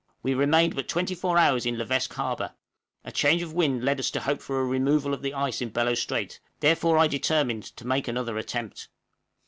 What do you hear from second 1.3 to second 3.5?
hours in Levesque Harbor; a change